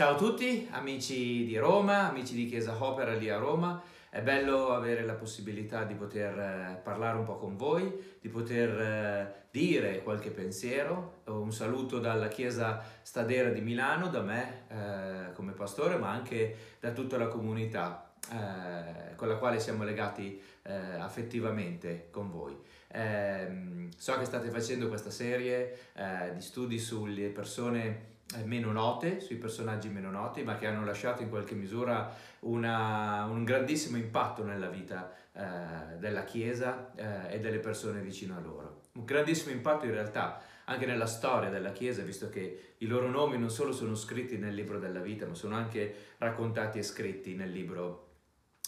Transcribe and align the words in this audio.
Ciao 0.00 0.14
a 0.14 0.16
tutti, 0.16 0.66
amici 0.70 1.44
di 1.44 1.58
Roma, 1.58 2.08
amici 2.08 2.34
di 2.34 2.46
Chiesa 2.46 2.74
Opera 2.82 3.12
lì 3.12 3.28
a 3.28 3.36
Roma. 3.36 3.82
È 4.08 4.22
bello 4.22 4.70
avere 4.70 5.04
la 5.04 5.12
possibilità 5.12 5.84
di 5.84 5.92
poter 5.92 6.38
eh, 6.38 6.80
parlare 6.82 7.18
un 7.18 7.24
po' 7.26 7.36
con 7.36 7.54
voi, 7.58 8.16
di 8.18 8.30
poter 8.30 8.80
eh, 8.80 9.34
dire 9.50 10.02
qualche 10.02 10.30
pensiero. 10.30 11.20
Un 11.26 11.52
saluto 11.52 11.98
dalla 11.98 12.28
Chiesa 12.28 12.82
Stadera 13.02 13.50
di 13.50 13.60
Milano, 13.60 14.08
da 14.08 14.22
me 14.22 14.62
eh, 14.68 15.32
come 15.34 15.52
pastore, 15.52 15.98
ma 15.98 16.08
anche 16.08 16.56
da 16.80 16.92
tutta 16.92 17.18
la 17.18 17.28
comunità 17.28 18.14
eh, 18.32 19.14
con 19.16 19.28
la 19.28 19.36
quale 19.36 19.60
siamo 19.60 19.84
legati 19.84 20.40
eh, 20.62 20.72
affettivamente 20.72 22.08
con 22.10 22.30
voi. 22.30 22.58
Ehm, 22.92 23.90
so 23.94 24.16
che 24.16 24.24
state 24.24 24.48
facendo 24.48 24.88
questa 24.88 25.10
serie 25.10 25.90
eh, 25.92 26.32
di 26.32 26.40
studi 26.40 26.78
sulle 26.78 27.28
persone 27.28 28.16
meno 28.44 28.72
note, 28.72 29.20
sui 29.20 29.36
personaggi 29.36 29.88
meno 29.88 30.10
noti, 30.10 30.42
ma 30.42 30.56
che 30.56 30.66
hanno 30.66 30.84
lasciato 30.84 31.22
in 31.22 31.28
qualche 31.28 31.54
misura 31.54 32.14
una, 32.40 33.24
un 33.24 33.44
grandissimo 33.44 33.96
impatto 33.96 34.44
nella 34.44 34.68
vita 34.68 35.12
eh, 35.32 35.96
della 35.98 36.24
Chiesa 36.24 36.92
eh, 36.94 37.34
e 37.34 37.40
delle 37.40 37.58
persone 37.58 38.00
vicino 38.00 38.36
a 38.36 38.40
loro. 38.40 38.82
Un 38.92 39.04
grandissimo 39.04 39.52
impatto 39.52 39.84
in 39.84 39.92
realtà 39.92 40.42
anche 40.64 40.86
nella 40.86 41.06
storia 41.06 41.50
della 41.50 41.72
Chiesa, 41.72 42.02
visto 42.02 42.28
che 42.28 42.74
i 42.78 42.86
loro 42.86 43.08
nomi 43.08 43.36
non 43.38 43.50
solo 43.50 43.72
sono 43.72 43.94
scritti 43.96 44.38
nel 44.38 44.54
libro 44.54 44.78
della 44.78 45.00
vita, 45.00 45.26
ma 45.26 45.34
sono 45.34 45.56
anche 45.56 46.14
raccontati 46.18 46.78
e 46.78 46.82
scritti 46.84 47.34
nel 47.34 47.50
libro 47.50 48.08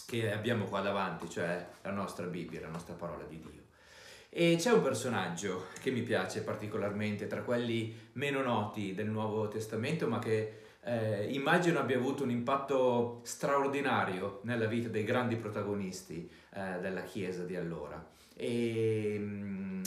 che 0.05 0.31
abbiamo 0.31 0.65
qua 0.65 0.81
davanti, 0.81 1.29
cioè 1.29 1.65
la 1.81 1.91
nostra 1.91 2.25
Bibbia, 2.25 2.59
la 2.59 2.67
nostra 2.67 2.93
parola 2.93 3.23
di 3.23 3.39
Dio. 3.39 3.62
E 4.35 4.55
c'è 4.57 4.71
un 4.71 4.81
personaggio 4.81 5.67
che 5.79 5.91
mi 5.91 6.01
piace 6.01 6.41
particolarmente, 6.41 7.27
tra 7.27 7.43
quelli 7.43 7.95
meno 8.13 8.41
noti 8.41 8.95
del 8.95 9.05
Nuovo 9.05 9.47
Testamento, 9.47 10.07
ma 10.07 10.17
che 10.17 10.61
eh, 10.81 11.31
immagino 11.31 11.77
abbia 11.77 11.97
avuto 11.97 12.23
un 12.23 12.31
impatto 12.31 13.21
straordinario 13.23 14.39
nella 14.45 14.65
vita 14.65 14.89
dei 14.89 15.03
grandi 15.03 15.35
protagonisti 15.35 16.27
eh, 16.55 16.79
della 16.81 17.03
Chiesa 17.03 17.43
di 17.43 17.55
allora. 17.55 18.03
E, 18.35 19.19
mh, 19.19 19.23
mm, 19.23 19.83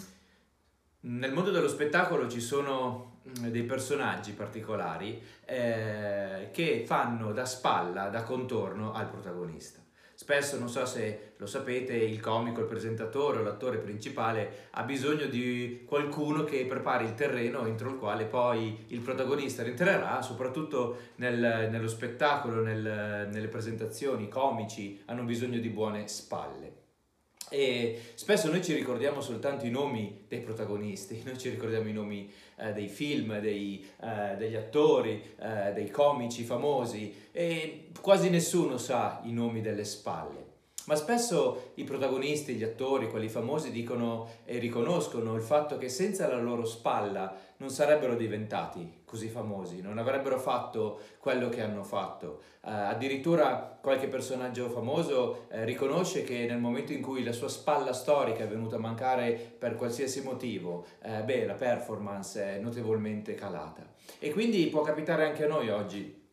nel 1.00 1.32
mondo 1.32 1.50
dello 1.50 1.68
spettacolo 1.68 2.28
ci 2.28 2.40
sono 2.40 3.18
mm, 3.28 3.48
dei 3.48 3.64
personaggi 3.64 4.30
particolari 4.30 5.20
eh, 5.44 6.50
che 6.52 6.84
fanno 6.86 7.32
da 7.32 7.44
spalla, 7.44 8.10
da 8.10 8.22
contorno 8.22 8.92
al 8.92 9.08
protagonista. 9.08 9.85
Spesso, 10.16 10.58
non 10.58 10.70
so 10.70 10.86
se 10.86 11.32
lo 11.36 11.44
sapete, 11.44 11.92
il 11.92 12.20
comico, 12.20 12.60
il 12.60 12.66
presentatore 12.66 13.40
o 13.40 13.42
l'attore 13.42 13.76
principale 13.76 14.68
ha 14.70 14.82
bisogno 14.82 15.26
di 15.26 15.82
qualcuno 15.86 16.42
che 16.42 16.64
prepari 16.64 17.04
il 17.04 17.14
terreno 17.14 17.66
entro 17.66 17.90
il 17.90 17.98
quale 17.98 18.24
poi 18.24 18.86
il 18.88 19.00
protagonista 19.00 19.62
rientrerà, 19.62 20.22
soprattutto 20.22 20.96
nel, 21.16 21.68
nello 21.70 21.86
spettacolo, 21.86 22.62
nel, 22.62 23.28
nelle 23.30 23.48
presentazioni, 23.48 24.24
i 24.24 24.28
comici 24.28 25.02
hanno 25.04 25.22
bisogno 25.24 25.58
di 25.58 25.68
buone 25.68 26.08
spalle. 26.08 26.85
E 27.48 28.00
spesso 28.14 28.50
noi 28.50 28.62
ci 28.62 28.74
ricordiamo 28.74 29.20
soltanto 29.20 29.66
i 29.66 29.70
nomi 29.70 30.24
dei 30.26 30.40
protagonisti, 30.40 31.22
noi 31.26 31.38
ci 31.38 31.48
ricordiamo 31.48 31.88
i 31.88 31.92
nomi 31.92 32.30
eh, 32.56 32.72
dei 32.72 32.88
film, 32.88 33.38
dei, 33.38 33.86
eh, 34.02 34.36
degli 34.36 34.56
attori, 34.56 35.22
eh, 35.38 35.72
dei 35.72 35.90
comici 35.90 36.42
famosi 36.42 37.28
e 37.30 37.88
quasi 38.00 38.30
nessuno 38.30 38.78
sa 38.78 39.20
i 39.24 39.32
nomi 39.32 39.60
delle 39.60 39.84
spalle. 39.84 40.44
Ma 40.86 40.94
spesso 40.94 41.72
i 41.74 41.84
protagonisti, 41.84 42.54
gli 42.54 42.62
attori, 42.62 43.10
quelli 43.10 43.28
famosi 43.28 43.72
dicono 43.72 44.28
e 44.44 44.58
riconoscono 44.58 45.34
il 45.34 45.42
fatto 45.42 45.78
che 45.78 45.88
senza 45.88 46.28
la 46.28 46.40
loro 46.40 46.64
spalla 46.64 47.36
non 47.58 47.70
sarebbero 47.70 48.14
diventati 48.14 49.02
così 49.04 49.28
famosi, 49.28 49.80
non 49.80 49.98
avrebbero 49.98 50.38
fatto 50.38 51.00
quello 51.18 51.48
che 51.48 51.62
hanno 51.62 51.82
fatto. 51.82 52.42
Uh, 52.60 52.70
addirittura 52.70 53.78
qualche 53.80 54.08
personaggio 54.08 54.68
famoso 54.68 55.46
uh, 55.50 55.64
riconosce 55.64 56.24
che 56.24 56.46
nel 56.46 56.58
momento 56.58 56.92
in 56.92 57.00
cui 57.00 57.22
la 57.22 57.32
sua 57.32 57.48
spalla 57.48 57.92
storica 57.92 58.44
è 58.44 58.48
venuta 58.48 58.76
a 58.76 58.80
mancare 58.80 59.32
per 59.58 59.76
qualsiasi 59.76 60.22
motivo, 60.22 60.84
uh, 61.04 61.24
beh, 61.24 61.46
la 61.46 61.54
performance 61.54 62.42
è 62.42 62.58
notevolmente 62.58 63.34
calata. 63.34 63.86
E 64.18 64.32
quindi 64.32 64.66
può 64.66 64.82
capitare 64.82 65.24
anche 65.24 65.44
a 65.44 65.48
noi 65.48 65.68
oggi 65.70 66.24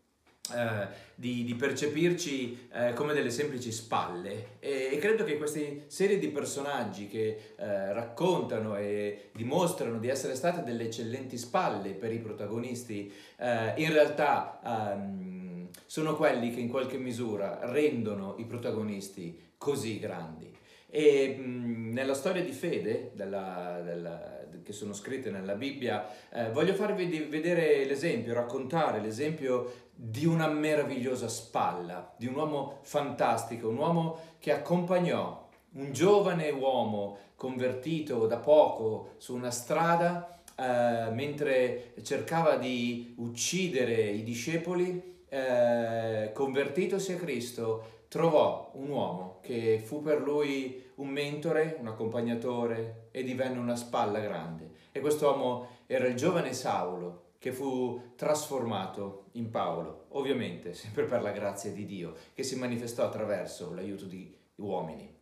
eh, 0.52 0.88
di, 1.16 1.46
di, 1.46 1.56
percepirci 1.56 2.68
eh, 2.74 2.94
come 2.94 3.14
delle 3.14 3.30
semplici 3.30 3.72
spalle 3.72 4.58
e, 4.59 4.90
e, 4.92 4.98
credo 4.98 5.24
che 5.24 5.38
questa 5.38 5.62
serie 5.88 6.20
di 6.20 6.28
personaggi 6.28 7.08
che 7.08 7.54
eh, 7.56 7.94
raccontano 7.94 8.76
e 8.76 9.30
dimostrano 9.34 10.00
di 10.00 10.09
essere 10.09 10.36
state 10.36 10.64
delle 10.64 10.86
eccellenti 10.86 11.38
spalle 11.38 11.92
per 11.92 12.12
i 12.12 12.20
protagonisti 12.20 13.09
eh, 13.38 13.74
in 13.78 13.94
realtà 13.94 14.59
ehm, 14.96 15.70
sono 15.86 16.16
quelli 16.16 16.54
che 16.54 16.60
in 16.60 16.70
qualche 16.70 16.98
misura 16.98 17.60
rendono 17.64 18.36
i 18.38 18.46
protagonisti 18.46 19.54
così 19.58 20.00
grandi. 20.00 20.52
E 20.90 21.36
mh, 21.38 21.92
nella 21.94 22.14
storia 22.14 22.44
di 22.44 22.52
fede 22.52 23.12
della, 23.14 23.81
della, 23.84 24.46
che 24.64 24.74
sono 24.74 24.94
scritte 24.94 25.31
nella 25.31 25.56
Bibbia, 25.56 26.08
eh, 26.30 26.52
voglio 26.52 26.74
farvi 26.74 27.06
vedere 27.30 27.86
l'esempio, 27.86 28.34
raccontare 28.34 29.02
l'esempio 29.02 29.83
di 29.96 30.26
una 30.26 30.48
meravigliosa 30.48 31.28
spalla, 31.28 32.14
di 32.18 32.28
un 32.28 32.36
uomo 32.36 32.80
fantastico, 32.81 33.70
un 33.70 33.78
uomo 33.78 34.18
che 34.40 34.52
accompagnò 34.52 35.42
un 35.74 35.92
giovane 35.92 36.50
uomo 36.50 37.18
convertito 37.36 38.28
da 38.28 38.38
poco 38.38 39.14
su 39.18 39.36
una 39.36 39.52
strada 39.52 40.42
eh, 40.56 41.09
mentre 41.12 41.94
cercava 42.04 42.58
di 42.58 43.16
uccidere 43.18 44.04
i 44.04 44.24
discepoli, 44.24 45.22
eh, 45.30 46.31
convertitosi 46.34 47.14
a 47.14 47.18
Cristo, 47.18 48.02
trovò 48.08 48.72
un 48.75 48.90
uomo 48.90 49.40
che 49.42 49.81
fu 49.84 50.04
per 50.04 50.22
lui 50.22 50.92
un 50.96 51.08
mentore, 51.08 51.78
un 51.80 51.88
accompagnatore 51.88 53.08
e 53.12 53.24
divenne 53.24 53.58
una 53.58 53.75
spalla 53.75 54.20
grande. 54.20 54.70
E 54.92 55.00
quest'uomo 55.00 55.68
era 55.88 56.06
il 56.06 56.16
giovane 56.16 56.54
Saulo, 56.54 57.22
che 57.44 57.52
fu 57.52 58.14
trasformato 58.16 59.26
in 59.34 59.50
Paolo, 59.50 60.06
ovviamente 60.12 60.74
sempre 60.74 61.04
per 61.04 61.22
la 61.22 61.31
grazia 61.31 61.74
di 61.74 61.86
Dio, 61.86 62.16
che 62.34 62.42
si 62.42 62.56
manifestò 62.56 63.04
attraverso 63.04 63.74
l'aiuto 63.74 64.06
di 64.06 64.34
uomini. 64.56 65.14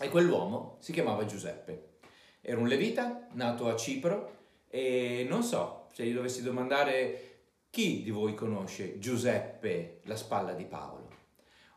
E 0.00 0.08
quell'uomo 0.08 0.78
si 0.80 0.90
chiamava 0.90 1.26
Giuseppe. 1.26 1.98
Era 2.40 2.58
un 2.58 2.66
levita 2.66 3.26
nato 3.32 3.68
a 3.68 3.76
Cipro 3.76 4.38
e 4.70 5.26
non 5.28 5.42
so 5.42 5.88
se 5.92 6.06
gli 6.06 6.14
dovessi 6.14 6.42
domandare 6.42 7.40
chi 7.68 8.02
di 8.02 8.10
voi 8.10 8.32
conosce 8.32 8.98
Giuseppe, 8.98 10.00
la 10.04 10.16
spalla 10.16 10.54
di 10.54 10.64
Paolo. 10.64 10.99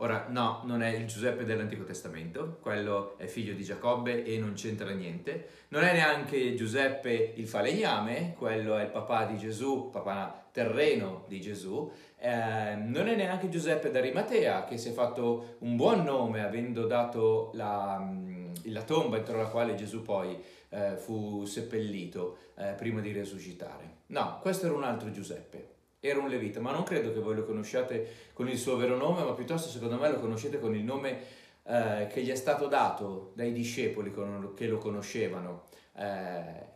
Ora, 0.04 0.26
no, 0.28 0.64
non 0.66 0.84
è 0.84 0.90
il 0.90 1.08
Giuseppe 1.08 1.46
dell'Antico 1.46 1.86
Testamento, 1.86 2.58
quello 2.60 3.18
è 3.18 3.26
figlio 3.26 3.54
di 3.54 3.64
Giacobbe 3.64 4.26
e 4.26 4.38
non 4.38 4.52
c'entra 4.52 4.92
niente. 4.92 5.48
Non 5.70 5.84
è 5.84 5.94
neanche 5.94 6.56
Giuseppe 6.56 7.32
il 7.38 7.48
falegname, 7.48 8.36
quello 8.38 8.76
è 8.76 8.84
il 8.84 8.90
papà 8.90 9.24
di 9.24 9.38
Gesù, 9.38 9.90
papà 9.90 10.50
terreno 10.52 11.24
di 11.30 11.40
Gesù. 11.40 11.90
Eh, 12.18 12.76
non 12.76 13.08
è 13.08 13.16
neanche 13.16 13.48
Giuseppe 13.48 13.92
d'Arimatea, 13.92 14.66
che 14.66 14.78
si 14.78 14.90
è 14.90 14.92
fatto 14.92 15.56
un 15.60 15.78
buon 15.78 16.04
nome 16.04 16.44
avendo 16.44 16.86
dato 16.86 17.52
la, 17.54 17.98
mm, 17.98 18.56
la 18.66 18.84
tomba 18.84 19.16
entro 19.16 19.38
la 19.38 19.48
quale 19.48 19.74
Gesù 19.76 20.02
poi 20.02 20.38
eh, 20.68 20.98
fu 20.98 21.46
seppellito 21.46 22.40
eh, 22.58 22.74
prima 22.74 23.00
di 23.00 23.14
resuscitare. 23.14 24.00
No, 24.08 24.40
questo 24.42 24.66
era 24.66 24.76
un 24.76 24.84
altro 24.84 25.12
Giuseppe 25.12 25.73
era 26.06 26.20
un 26.20 26.28
levita, 26.28 26.60
ma 26.60 26.72
non 26.72 26.84
credo 26.84 27.14
che 27.14 27.20
voi 27.20 27.34
lo 27.34 27.46
conosciate 27.46 28.32
con 28.34 28.50
il 28.50 28.58
suo 28.58 28.76
vero 28.76 28.98
nome, 28.98 29.24
ma 29.24 29.32
piuttosto 29.32 29.70
secondo 29.70 29.98
me 29.98 30.10
lo 30.10 30.20
conoscete 30.20 30.60
con 30.60 30.76
il 30.76 30.84
nome 30.84 31.20
eh, 31.64 32.08
che 32.12 32.22
gli 32.22 32.30
è 32.30 32.36
stato 32.36 32.68
dato 32.68 33.32
dai 33.36 33.54
discepoli 33.54 34.14
che 34.54 34.68
lo 34.68 34.78
conoscevano. 34.80 35.64
Eh, 35.96 36.72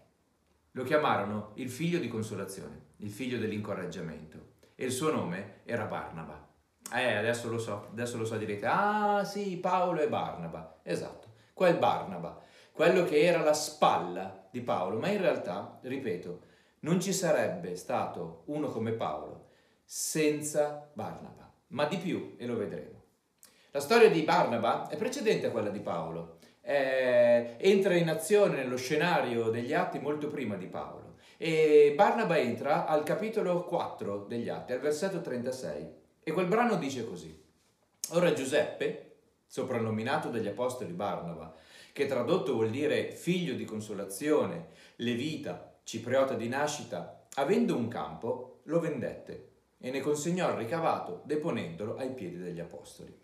lo 0.72 0.84
chiamarono 0.84 1.52
il 1.56 1.70
figlio 1.70 2.00
di 2.00 2.08
consolazione, 2.08 2.94
il 2.98 3.10
figlio 3.10 3.38
dell'incoraggiamento 3.38 4.56
e 4.76 4.86
il 4.86 4.92
suo 4.92 5.12
nome 5.12 5.62
era 5.66 5.86
Barnaba. 5.86 6.48
Eh, 6.94 7.16
adesso 7.16 7.50
lo 7.50 7.60
so, 7.60 7.90
adesso 7.92 8.18
lo 8.18 8.24
so, 8.24 8.38
direte, 8.38 8.66
ah 8.66 9.26
sì, 9.26 9.58
Paolo 9.58 10.00
e 10.00 10.08
Barnaba, 10.08 10.80
esatto, 10.84 11.34
quel 11.54 11.78
Barnaba, 11.78 12.40
quello 12.72 13.04
che 13.04 13.20
era 13.20 13.42
la 13.42 13.54
spalla 13.54 14.48
di 14.50 14.62
Paolo, 14.62 15.00
ma 15.00 15.10
in 15.10 15.20
realtà, 15.20 15.80
ripeto, 15.82 16.42
non 16.88 17.02
ci 17.02 17.12
sarebbe 17.12 17.76
stato 17.76 18.44
uno 18.46 18.70
come 18.70 18.94
Paolo 18.94 19.50
senza 19.84 20.90
Barnaba, 20.94 21.52
ma 21.68 21.86
di 21.86 21.98
più, 21.98 22.36
e 22.38 22.46
lo 22.46 22.56
vedremo. 22.56 23.04
La 23.72 23.82
storia 23.82 24.10
di 24.10 24.22
Barnaba 24.22 24.88
è 24.88 24.96
precedente 24.96 25.48
a 25.48 25.52
quella 25.52 25.70
di 25.70 25.82
Paolo, 25.82 26.38
eh, 26.62 27.56
entra 27.58 27.94
in 27.94 28.10
azione 28.10 28.56
nello 28.56 28.78
scenario 28.78 29.50
degli 29.50 29.74
atti 29.74 30.00
molto 30.00 30.30
prima 30.30 30.56
di 30.56 30.68
Paolo 30.68 31.16
e 31.38 31.94
Barnaba 31.94 32.38
entra 32.38 32.86
al 32.86 33.04
capitolo 33.04 33.66
4 33.66 34.26
degli 34.26 34.48
atti, 34.48 34.72
al 34.72 34.80
versetto 34.80 35.20
36 35.20 35.94
e 36.24 36.32
quel 36.32 36.48
brano 36.48 36.78
dice 36.78 37.06
così. 37.06 37.38
Ora 38.12 38.32
Giuseppe, 38.32 39.16
soprannominato 39.46 40.30
dagli 40.30 40.48
apostoli 40.48 40.94
Barnaba, 40.94 41.54
che 41.92 42.06
tradotto 42.06 42.54
vuol 42.54 42.70
dire 42.70 43.12
figlio 43.12 43.56
di 43.56 43.66
consolazione, 43.66 44.70
levita, 44.98 45.67
cipriota 45.88 46.34
di 46.34 46.50
nascita, 46.50 47.28
avendo 47.36 47.78
un 47.78 47.88
campo, 47.88 48.60
lo 48.64 48.82
vendette 48.82 49.52
e 49.78 49.90
ne 49.90 50.02
consegnò 50.02 50.50
il 50.50 50.58
ricavato 50.58 51.22
deponendolo 51.24 51.96
ai 51.96 52.14
piedi 52.14 52.38
degli 52.38 52.60
apostoli. 52.60 53.18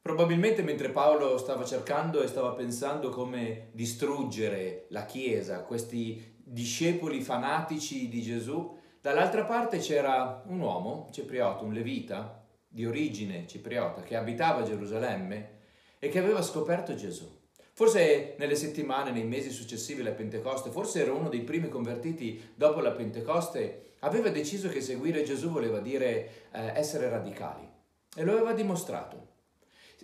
Probabilmente 0.00 0.62
mentre 0.62 0.88
Paolo 0.88 1.36
stava 1.36 1.66
cercando 1.66 2.22
e 2.22 2.28
stava 2.28 2.52
pensando 2.52 3.10
come 3.10 3.68
distruggere 3.72 4.86
la 4.88 5.04
Chiesa, 5.04 5.64
questi 5.64 6.40
discepoli 6.42 7.20
fanatici 7.20 8.08
di 8.08 8.22
Gesù, 8.22 8.74
dall'altra 8.98 9.44
parte 9.44 9.80
c'era 9.80 10.42
un 10.46 10.60
uomo, 10.60 11.10
cipriota, 11.12 11.62
un 11.62 11.74
levita 11.74 12.42
di 12.66 12.86
origine 12.86 13.46
cipriota, 13.46 14.00
che 14.00 14.16
abitava 14.16 14.62
a 14.62 14.64
Gerusalemme 14.64 15.58
e 15.98 16.08
che 16.08 16.18
aveva 16.18 16.40
scoperto 16.40 16.94
Gesù. 16.94 17.41
Forse 17.74 18.34
nelle 18.38 18.54
settimane, 18.54 19.12
nei 19.12 19.24
mesi 19.24 19.50
successivi 19.50 20.02
alla 20.02 20.10
Pentecoste, 20.10 20.70
forse 20.70 21.00
era 21.00 21.12
uno 21.12 21.30
dei 21.30 21.40
primi 21.40 21.68
convertiti 21.68 22.52
dopo 22.54 22.80
la 22.80 22.90
Pentecoste, 22.90 23.94
aveva 24.00 24.28
deciso 24.28 24.68
che 24.68 24.82
seguire 24.82 25.22
Gesù 25.22 25.48
voleva 25.48 25.78
dire 25.78 26.48
eh, 26.52 26.72
essere 26.74 27.08
radicali 27.08 27.66
e 28.14 28.24
lo 28.24 28.32
aveva 28.32 28.52
dimostrato. 28.52 29.28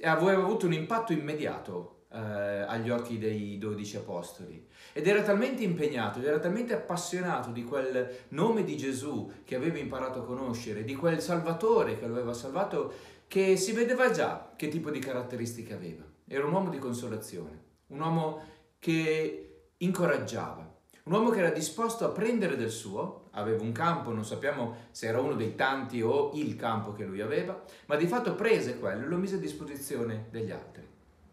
Aveva 0.02 0.42
avuto 0.42 0.64
un 0.64 0.72
impatto 0.72 1.12
immediato 1.12 2.04
eh, 2.10 2.18
agli 2.18 2.88
occhi 2.88 3.18
dei 3.18 3.58
dodici 3.58 3.96
apostoli 3.96 4.66
ed 4.94 5.06
era 5.06 5.22
talmente 5.22 5.62
impegnato, 5.62 6.22
era 6.22 6.38
talmente 6.38 6.72
appassionato 6.72 7.50
di 7.50 7.64
quel 7.64 8.16
nome 8.28 8.64
di 8.64 8.76
Gesù 8.78 9.30
che 9.44 9.56
aveva 9.56 9.78
imparato 9.78 10.20
a 10.20 10.24
conoscere, 10.24 10.84
di 10.84 10.94
quel 10.94 11.20
Salvatore 11.20 11.98
che 11.98 12.06
lo 12.06 12.14
aveva 12.14 12.32
salvato, 12.32 12.92
che 13.26 13.56
si 13.56 13.72
vedeva 13.72 14.10
già 14.10 14.52
che 14.56 14.68
tipo 14.68 14.90
di 14.90 15.00
caratteristiche 15.00 15.74
aveva. 15.74 16.07
Era 16.28 16.44
un 16.44 16.52
uomo 16.52 16.68
di 16.68 16.78
consolazione, 16.78 17.62
un 17.88 18.00
uomo 18.00 18.42
che 18.78 19.70
incoraggiava, 19.78 20.76
un 21.04 21.12
uomo 21.12 21.30
che 21.30 21.38
era 21.38 21.50
disposto 21.50 22.04
a 22.04 22.10
prendere 22.10 22.54
del 22.54 22.68
suo, 22.68 23.30
aveva 23.30 23.62
un 23.62 23.72
campo, 23.72 24.12
non 24.12 24.26
sappiamo 24.26 24.88
se 24.90 25.06
era 25.06 25.20
uno 25.20 25.36
dei 25.36 25.54
tanti 25.54 26.02
o 26.02 26.32
il 26.34 26.54
campo 26.54 26.92
che 26.92 27.04
lui 27.04 27.22
aveva, 27.22 27.58
ma 27.86 27.96
di 27.96 28.06
fatto 28.06 28.34
prese 28.34 28.78
quello 28.78 29.06
e 29.06 29.08
lo 29.08 29.16
mise 29.16 29.36
a 29.36 29.38
disposizione 29.38 30.26
degli 30.30 30.50
altri. 30.50 30.86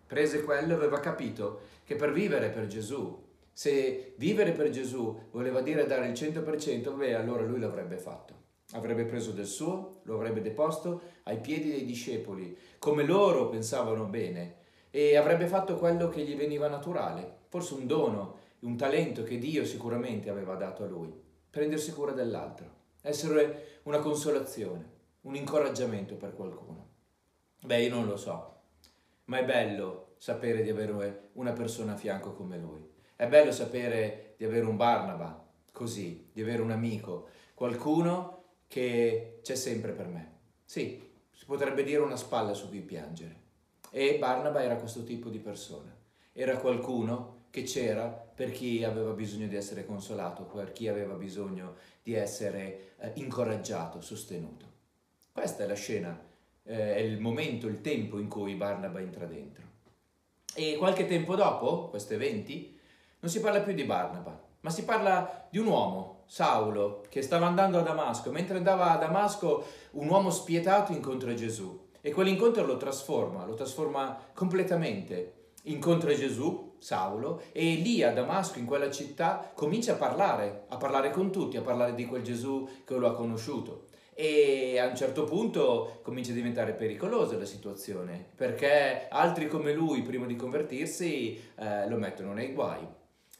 Prese 0.08 0.46
quello 0.46 0.72
e 0.72 0.76
aveva 0.76 1.02
capito 1.02 1.60
che 1.84 1.98
per 1.98 2.14
vivere 2.14 2.50
per 2.50 2.68
Gesù, 2.68 3.22
se 3.52 4.14
vivere 4.16 4.54
per 4.54 4.70
Gesù 4.70 5.28
voleva 5.32 5.60
dire 5.60 5.86
dare 5.86 6.08
il 6.08 6.14
100%, 6.14 6.96
beh, 6.96 7.16
allora 7.16 7.44
lui 7.44 7.60
l'avrebbe 7.60 7.98
fatto. 7.98 8.44
Avrebbe 8.72 9.04
preso 9.04 9.32
del 9.32 9.46
suo, 9.46 10.00
lo 10.04 10.16
avrebbe 10.16 10.42
deposto 10.42 11.02
ai 11.24 11.42
piedi 11.42 11.70
dei 11.70 11.86
discepoli, 11.86 12.58
come 12.80 13.04
loro 13.04 13.50
pensavano 13.50 14.06
bene, 14.06 14.64
e 14.96 15.18
avrebbe 15.18 15.46
fatto 15.48 15.76
quello 15.76 16.08
che 16.08 16.24
gli 16.24 16.38
veniva 16.38 16.70
naturale, 16.70 17.40
forse 17.50 17.74
un 17.74 17.86
dono, 17.86 18.38
un 18.60 18.78
talento 18.78 19.24
che 19.24 19.38
Dio 19.38 19.66
sicuramente 19.66 20.30
aveva 20.30 20.56
dato 20.56 20.86
a 20.86 20.88
lui, 20.88 21.14
prendersi 21.50 21.92
cura 21.92 22.14
dell'altro, 22.14 22.66
essere 23.02 23.82
una 23.84 24.00
consolazione, 24.00 24.90
un 25.24 25.36
incoraggiamento 25.36 26.16
per 26.16 26.34
qualcuno. 26.34 26.88
Beh, 27.62 27.82
io 27.82 27.94
non 27.94 28.06
lo 28.06 28.16
so, 28.16 28.60
ma 29.26 29.40
è 29.40 29.44
bello 29.44 30.14
sapere 30.16 30.64
di 30.64 30.70
avere 30.70 31.30
una 31.34 31.52
persona 31.52 31.92
a 31.92 31.98
fianco 31.98 32.32
come 32.32 32.58
lui. 32.58 32.80
È 33.18 33.28
bello 33.28 33.52
sapere 33.52 34.36
di 34.38 34.46
avere 34.46 34.66
un 34.66 34.78
Barnaba, 34.78 35.46
così, 35.74 36.30
di 36.32 36.42
avere 36.42 36.62
un 36.62 36.72
amico, 36.72 37.28
qualcuno 37.54 38.44
che 38.66 39.40
c'è 39.44 39.56
sempre 39.56 39.92
per 39.92 40.08
me. 40.08 40.38
Sì, 40.64 41.06
si 41.34 41.44
potrebbe 41.44 41.84
dire 41.84 42.00
una 42.00 42.16
spalla 42.16 42.54
su 42.54 42.70
cui 42.70 42.80
piangere. 42.80 43.44
E 43.98 44.18
Barnaba 44.18 44.62
era 44.62 44.76
questo 44.76 45.06
tipo 45.06 45.30
di 45.30 45.40
persona. 45.40 45.90
Era 46.34 46.58
qualcuno 46.58 47.44
che 47.50 47.64
c'era 47.64 48.08
per 48.08 48.52
chi 48.52 48.84
aveva 48.84 49.12
bisogno 49.12 49.48
di 49.48 49.56
essere 49.56 49.86
consolato, 49.86 50.44
per 50.44 50.74
chi 50.74 50.90
aveva 50.90 51.14
bisogno 51.14 51.76
di 52.04 52.14
essere 52.14 52.96
eh, 52.98 53.12
incoraggiato, 53.14 54.02
sostenuto. 54.02 54.66
Questa 55.32 55.64
è 55.64 55.66
la 55.66 55.76
scena, 55.76 56.22
eh, 56.64 56.96
è 56.96 57.00
il 57.00 57.22
momento, 57.22 57.68
il 57.68 57.80
tempo 57.80 58.20
in 58.20 58.28
cui 58.28 58.56
Barnaba 58.56 59.00
entra 59.00 59.26
dentro. 59.28 59.64
E 60.54 60.76
qualche 60.76 61.08
tempo 61.08 61.36
dopo, 61.36 61.88
questi 61.88 62.16
eventi, 62.16 62.78
non 63.22 63.32
si 63.32 63.40
parla 63.40 63.62
più 63.62 63.72
di 63.72 63.86
Barnaba, 63.86 64.38
ma 64.60 64.70
si 64.72 64.84
parla 64.84 65.48
di 65.50 65.58
un 65.58 65.68
uomo, 65.68 66.24
Saulo, 66.26 67.06
che 67.08 67.22
stava 67.22 67.46
andando 67.46 67.80
a 67.80 67.82
Damasco. 67.82 68.30
Mentre 68.30 68.58
andava 68.58 68.92
a 68.92 68.98
Damasco, 68.98 69.66
un 69.92 70.10
uomo 70.10 70.32
spietato 70.32 70.92
incontra 70.92 71.34
Gesù 71.34 71.85
e 72.06 72.12
quell'incontro 72.12 72.64
lo 72.64 72.78
trasforma, 72.78 73.48
lo 73.48 73.56
trasforma 73.56 74.16
completamente. 74.32 75.54
Incontra 75.64 76.14
Gesù, 76.14 76.76
Saulo, 76.78 77.42
e 77.52 77.64
lì 77.78 78.04
a 78.04 78.14
Damasco, 78.14 78.60
in 78.60 78.68
quella 78.68 78.92
città, 78.92 79.52
comincia 79.56 79.94
a 79.94 79.96
parlare, 79.96 80.66
a 80.68 80.78
parlare 80.78 81.10
con 81.10 81.32
tutti, 81.32 81.58
a 81.58 81.64
parlare 81.64 81.96
di 81.96 82.06
quel 82.06 82.22
Gesù 82.22 82.70
che 82.86 82.96
lo 82.96 83.08
ha 83.08 83.16
conosciuto. 83.16 83.86
E 84.14 84.78
a 84.78 84.86
un 84.86 84.96
certo 84.96 85.24
punto 85.24 86.02
comincia 86.04 86.30
a 86.30 86.36
diventare 86.36 86.74
pericolosa 86.74 87.40
la 87.40 87.46
situazione, 87.46 88.24
perché 88.36 89.08
altri 89.10 89.48
come 89.48 89.74
lui, 89.74 90.04
prima 90.04 90.28
di 90.28 90.36
convertirsi, 90.36 91.42
eh, 91.56 91.90
lo 91.90 91.98
mettono 91.98 92.34
nei 92.34 92.54
guai. 92.54 92.88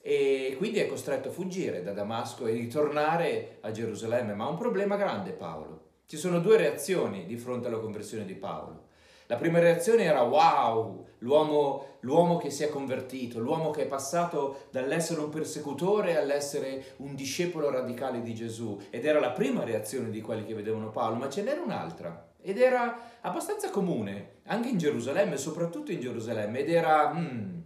E 0.02 0.56
quindi 0.58 0.80
è 0.80 0.88
costretto 0.88 1.28
a 1.28 1.32
fuggire 1.32 1.84
da 1.84 1.94
Damasco 1.94 2.48
e 2.48 2.54
ritornare 2.54 3.60
a 3.62 3.70
Gerusalemme, 3.70 4.34
ma 4.34 4.46
ha 4.46 4.50
un 4.50 4.58
problema 4.58 4.96
grande 4.96 5.34
Paolo 5.34 5.85
ci 6.06 6.18
sono 6.18 6.40
due 6.40 6.58
reazioni 6.58 7.26
di 7.26 7.38
fronte 7.38 7.68
alla 7.68 7.80
conversione 7.80 8.26
di 8.26 8.36
Paolo. 8.36 8.84
La 9.28 9.38
prima 9.38 9.58
reazione 9.58 10.04
era 10.04 10.22
wow, 10.22 11.04
l'uomo, 11.20 11.98
l'uomo, 12.02 12.38
che 12.38 12.52
si 12.52 12.64
è 12.64 12.70
convertito, 12.70 13.40
l'uomo 13.40 13.72
che 13.72 13.84
è 13.84 13.88
passato 13.88 14.68
dall'essere 14.70 15.20
un 15.20 15.30
persecutore 15.30 16.16
all'essere 16.16 16.94
un 16.98 17.16
discepolo 17.16 17.72
radicale 17.72 18.22
di 18.22 18.36
Gesù. 18.36 18.80
Ed 18.92 19.04
era 19.04 19.20
la 19.20 19.32
prima 19.32 19.64
reazione 19.64 20.12
di 20.12 20.22
quelli 20.22 20.46
che 20.46 20.54
vedevano 20.54 20.92
Paolo, 20.92 21.16
ma 21.16 21.30
ce 21.30 21.42
n'era 21.42 21.62
un'altra. 21.62 22.34
Ed 22.40 22.60
era 22.60 23.18
abbastanza 23.22 23.72
comune, 23.72 24.42
anche 24.46 24.70
in 24.70 24.78
Gerusalemme, 24.78 25.38
soprattutto 25.38 25.92
in 25.92 26.02
Gerusalemme. 26.02 26.60
Ed 26.60 26.70
era, 26.70 27.12
mm, 27.12 27.60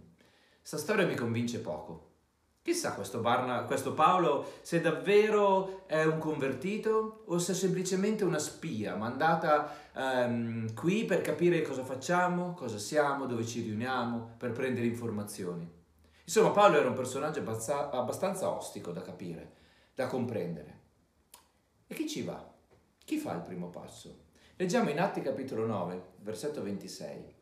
sta 0.62 0.78
storia 0.78 1.06
mi 1.06 1.14
convince 1.14 1.58
poco. 1.58 2.09
Chissà 2.62 2.92
questo, 2.92 3.20
Barna, 3.20 3.62
questo 3.62 3.94
Paolo 3.94 4.58
se 4.60 4.82
davvero 4.82 5.86
è 5.86 6.04
un 6.04 6.18
convertito 6.18 7.22
o 7.24 7.38
se 7.38 7.52
è 7.52 7.54
semplicemente 7.54 8.22
una 8.22 8.38
spia 8.38 8.96
mandata 8.96 9.74
um, 9.94 10.74
qui 10.74 11.06
per 11.06 11.22
capire 11.22 11.62
cosa 11.62 11.84
facciamo, 11.84 12.52
cosa 12.52 12.76
siamo, 12.76 13.24
dove 13.24 13.46
ci 13.46 13.62
riuniamo, 13.62 14.34
per 14.36 14.52
prendere 14.52 14.86
informazioni. 14.86 15.66
Insomma, 16.22 16.50
Paolo 16.50 16.76
era 16.76 16.88
un 16.88 16.94
personaggio 16.94 17.40
abbastanza 17.40 18.50
ostico 18.50 18.92
da 18.92 19.00
capire, 19.00 19.52
da 19.94 20.06
comprendere. 20.06 20.78
E 21.86 21.94
chi 21.94 22.06
ci 22.06 22.22
va? 22.22 22.46
Chi 23.02 23.16
fa 23.16 23.32
il 23.32 23.40
primo 23.40 23.70
passo? 23.70 24.24
Leggiamo 24.56 24.90
in 24.90 25.00
Atti 25.00 25.22
capitolo 25.22 25.64
9, 25.64 26.02
versetto 26.18 26.62
26. 26.62 27.34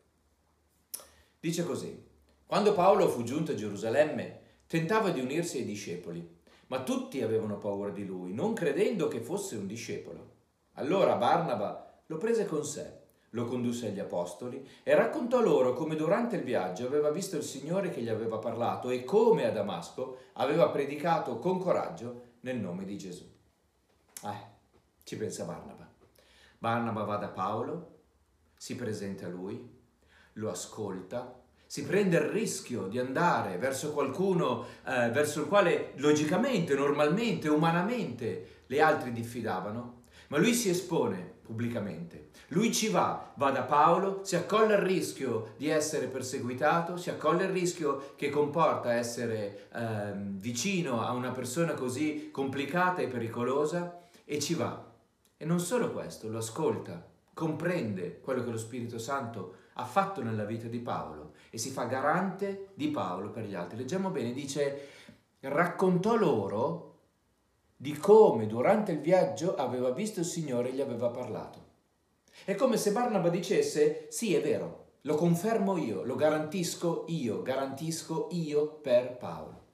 Dice 1.41 1.63
così, 1.65 2.07
quando 2.45 2.73
Paolo 2.73 3.09
fu 3.09 3.23
giunto 3.23 3.51
a 3.51 3.55
Gerusalemme, 3.55 4.38
Tentava 4.69 5.09
di 5.09 5.19
unirsi 5.19 5.57
ai 5.57 5.65
discepoli, 5.65 6.37
ma 6.67 6.83
tutti 6.83 7.23
avevano 7.23 7.57
paura 7.57 7.89
di 7.89 8.05
lui, 8.05 8.35
non 8.35 8.53
credendo 8.53 9.07
che 9.07 9.19
fosse 9.19 9.55
un 9.55 9.65
discepolo. 9.65 10.33
Allora 10.73 11.15
Barnaba 11.15 12.01
lo 12.05 12.17
prese 12.17 12.45
con 12.45 12.63
sé, 12.63 12.99
lo 13.31 13.45
condusse 13.45 13.87
agli 13.87 13.99
apostoli 13.99 14.63
e 14.83 14.93
raccontò 14.93 15.41
loro 15.41 15.73
come 15.73 15.95
durante 15.95 16.35
il 16.35 16.43
viaggio 16.43 16.85
aveva 16.85 17.09
visto 17.09 17.35
il 17.35 17.41
Signore 17.41 17.89
che 17.89 18.03
gli 18.03 18.09
aveva 18.09 18.37
parlato 18.37 18.91
e 18.91 19.03
come 19.03 19.47
a 19.47 19.51
Damasco 19.51 20.17
aveva 20.33 20.69
predicato 20.69 21.39
con 21.39 21.57
coraggio 21.57 22.25
nel 22.41 22.57
nome 22.57 22.85
di 22.85 22.95
Gesù. 22.95 23.27
Eh, 24.23 24.45
ci 25.03 25.17
pensa 25.17 25.45
Barnaba. 25.45 25.91
Barnaba 26.59 27.03
va 27.05 27.15
da 27.15 27.29
Paolo, 27.29 28.01
si 28.55 28.75
presenta 28.75 29.25
a 29.25 29.29
lui, 29.29 29.67
lo 30.33 30.51
ascolta 30.51 31.41
si 31.69 31.83
prende 31.83 32.17
il 32.17 32.23
rischio 32.23 32.87
di 32.87 32.97
andare 32.97 33.57
verso 33.57 33.91
qualcuno 33.91 34.65
eh, 34.87 35.11
verso 35.11 35.41
il 35.41 35.47
quale 35.47 35.91
logicamente, 35.97 36.73
normalmente, 36.73 37.47
umanamente 37.47 38.63
le 38.65 38.81
altre 38.81 39.11
diffidavano, 39.11 40.01
ma 40.29 40.39
lui 40.39 40.55
si 40.55 40.69
espone 40.69 41.33
pubblicamente. 41.43 42.29
Lui 42.47 42.73
ci 42.73 42.89
va, 42.89 43.33
va 43.35 43.51
da 43.51 43.61
Paolo, 43.61 44.21
si 44.23 44.35
accolla 44.35 44.77
il 44.77 44.81
rischio 44.81 45.53
di 45.57 45.69
essere 45.69 46.07
perseguitato, 46.07 46.97
si 46.97 47.11
accolla 47.11 47.43
il 47.43 47.51
rischio 47.51 48.13
che 48.15 48.31
comporta 48.31 48.93
essere 48.93 49.67
eh, 49.71 50.13
vicino 50.15 51.05
a 51.05 51.11
una 51.11 51.29
persona 51.29 51.73
così 51.73 52.29
complicata 52.31 53.03
e 53.03 53.07
pericolosa 53.07 53.95
e 54.25 54.39
ci 54.39 54.55
va. 54.55 54.87
E 55.37 55.45
non 55.45 55.59
solo 55.59 55.91
questo, 55.91 56.29
lo 56.29 56.39
ascolta, 56.39 57.05
comprende 57.31 58.21
quello 58.21 58.43
che 58.43 58.49
lo 58.49 58.57
Spirito 58.57 58.97
Santo 58.97 59.58
ha 59.79 59.85
fatto 59.85 60.21
nella 60.21 60.43
vita 60.43 60.67
di 60.67 60.79
Paolo 60.79 61.31
e 61.49 61.57
si 61.57 61.69
fa 61.69 61.85
garante 61.85 62.71
di 62.73 62.89
Paolo 62.89 63.31
per 63.31 63.45
gli 63.45 63.55
altri. 63.55 63.77
Leggiamo 63.77 64.09
bene, 64.09 64.33
dice, 64.33 64.87
raccontò 65.39 66.15
loro 66.15 66.87
di 67.77 67.93
come 67.93 68.45
durante 68.45 68.91
il 68.91 68.99
viaggio 68.99 69.55
aveva 69.55 69.91
visto 69.91 70.19
il 70.19 70.25
Signore 70.25 70.69
e 70.69 70.73
gli 70.73 70.81
aveva 70.81 71.07
parlato. 71.07 71.67
È 72.43 72.55
come 72.55 72.75
se 72.75 72.91
Barnaba 72.91 73.29
dicesse, 73.29 74.07
sì 74.09 74.35
è 74.35 74.41
vero, 74.41 74.87
lo 75.03 75.15
confermo 75.15 75.77
io, 75.77 76.03
lo 76.03 76.15
garantisco 76.15 77.05
io, 77.07 77.41
garantisco 77.41 78.27
io 78.31 78.79
per 78.81 79.15
Paolo. 79.15 79.67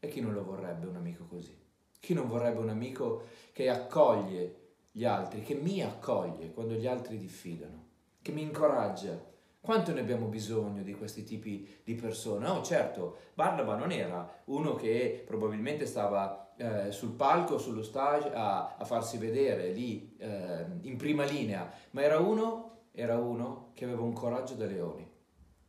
E 0.00 0.08
chi 0.08 0.22
non 0.22 0.32
lo 0.32 0.42
vorrebbe 0.42 0.86
un 0.86 0.96
amico 0.96 1.26
così? 1.26 1.54
Chi 2.00 2.14
non 2.14 2.28
vorrebbe 2.28 2.60
un 2.60 2.70
amico 2.70 3.24
che 3.52 3.68
accoglie 3.68 4.72
gli 4.90 5.04
altri, 5.04 5.42
che 5.42 5.54
mi 5.54 5.82
accoglie 5.82 6.50
quando 6.52 6.74
gli 6.74 6.86
altri 6.86 7.18
diffidano, 7.18 7.88
che 8.22 8.32
mi 8.32 8.40
incoraggia. 8.40 9.32
Quanto 9.64 9.94
ne 9.94 10.00
abbiamo 10.00 10.26
bisogno 10.26 10.82
di 10.82 10.92
questi 10.92 11.24
tipi 11.24 11.66
di 11.82 11.94
persone? 11.94 12.46
Oh, 12.48 12.60
certo, 12.62 13.16
Barnaba 13.32 13.76
non 13.76 13.92
era 13.92 14.42
uno 14.44 14.74
che 14.74 15.24
probabilmente 15.26 15.86
stava 15.86 16.52
eh, 16.58 16.92
sul 16.92 17.12
palco, 17.12 17.56
sullo 17.56 17.82
stage 17.82 18.30
a, 18.30 18.76
a 18.76 18.84
farsi 18.84 19.16
vedere 19.16 19.72
lì 19.72 20.16
eh, 20.18 20.66
in 20.82 20.98
prima 20.98 21.24
linea, 21.24 21.72
ma 21.92 22.02
era 22.02 22.18
uno, 22.18 22.88
era 22.92 23.16
uno 23.16 23.70
che 23.72 23.86
aveva 23.86 24.02
un 24.02 24.12
coraggio 24.12 24.52
da 24.52 24.66
leoni, 24.66 25.10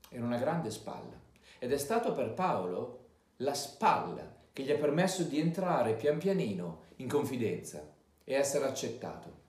era 0.09 0.25
una 0.25 0.39
grande 0.39 0.71
spalla. 0.71 1.17
Ed 1.57 1.71
è 1.71 1.77
stato 1.77 2.11
per 2.11 2.33
Paolo 2.33 3.05
la 3.37 3.53
spalla 3.53 4.29
che 4.51 4.63
gli 4.63 4.71
ha 4.71 4.77
permesso 4.77 5.23
di 5.23 5.39
entrare 5.39 5.93
pian 5.93 6.17
pianino 6.17 6.81
in 6.97 7.07
confidenza 7.07 7.93
e 8.25 8.33
essere 8.33 8.65
accettato. 8.65 9.44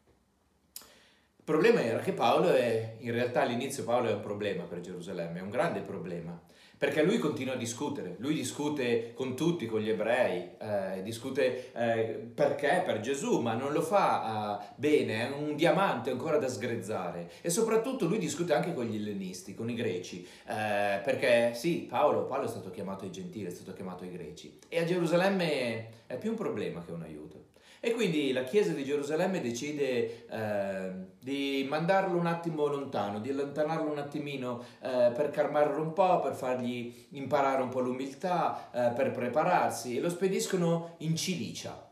Il 1.49 1.53
problema 1.53 1.81
era 1.81 2.01
che 2.01 2.13
Paolo 2.13 2.53
è, 2.53 2.97
in 2.99 3.13
realtà 3.13 3.43
all'inizio 3.43 3.85
Paolo 3.85 4.09
è 4.09 4.13
un 4.13 4.21
problema 4.21 4.65
per 4.65 4.81
Gerusalemme, 4.81 5.39
è 5.39 5.43
un 5.43 5.51
grande 5.51 5.79
problema, 5.79 6.37
perché 6.77 7.05
lui 7.05 7.19
continua 7.19 7.55
a 7.55 7.57
discutere, 7.57 8.17
lui 8.19 8.35
discute 8.35 9.13
con 9.15 9.37
tutti, 9.37 9.67
con 9.67 9.79
gli 9.79 9.89
ebrei, 9.89 10.51
eh, 10.61 11.03
discute 11.05 11.73
eh, 11.73 12.31
perché? 12.35 12.83
Per 12.85 12.99
Gesù, 12.99 13.39
ma 13.39 13.55
non 13.55 13.73
lo 13.73 13.81
fa 13.81 14.61
eh, 14.61 14.73
bene, 14.75 15.29
è 15.29 15.31
un 15.31 15.55
diamante 15.55 16.11
ancora 16.11 16.39
da 16.39 16.49
sgrezzare. 16.49 17.31
E 17.43 17.49
soprattutto 17.49 18.07
lui 18.07 18.19
discute 18.19 18.53
anche 18.53 18.75
con 18.75 18.87
gli 18.87 18.97
ellenisti, 18.97 19.55
con 19.55 19.71
i 19.71 19.75
greci, 19.75 20.27
eh, 20.49 21.01
perché 21.05 21.53
sì, 21.55 21.87
Paolo, 21.89 22.25
Paolo 22.25 22.47
è 22.47 22.49
stato 22.49 22.73
chiamato 22.73 23.05
ai 23.05 23.13
gentili, 23.13 23.47
è 23.47 23.51
stato 23.51 23.73
chiamato 23.73 24.03
ai 24.03 24.11
greci. 24.11 24.59
E 24.67 24.81
a 24.81 24.85
Gerusalemme 24.85 26.07
è 26.09 26.19
più 26.19 26.31
un 26.31 26.37
problema 26.37 26.85
che 26.85 26.91
un 26.91 27.03
aiuto. 27.03 27.55
E 27.87 27.93
quindi 27.93 28.33
la 28.33 28.43
Chiesa 28.43 28.73
di 28.73 28.83
Gerusalemme 28.83 29.41
decide 29.41 30.27
eh, 30.27 30.91
di 31.21 31.65
mandarlo 31.69 32.19
un 32.19 32.27
attimo 32.27 32.67
lontano, 32.67 33.21
di 33.21 33.31
allontanarlo 33.31 33.89
un 33.89 33.99
attimino 33.99 34.65
eh, 34.81 35.13
per 35.15 35.31
calmarlo 35.31 35.83
un 35.83 35.93
po', 35.93 36.19
per 36.19 36.35
fargli 36.35 37.07
imparare 37.11 37.63
un 37.63 37.69
po' 37.69 37.79
l'umiltà, 37.79 38.71
eh, 38.73 38.93
per 38.93 39.13
prepararsi 39.13 39.97
e 39.97 40.01
lo 40.01 40.09
spediscono 40.09 40.97
in 40.99 41.15
Cilicia, 41.15 41.89